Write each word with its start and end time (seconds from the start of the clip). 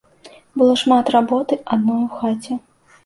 Было 0.61 0.77
шмат 0.83 1.11
работы 1.17 1.61
адной 1.77 2.01
у 2.09 2.23
хаце. 2.23 2.59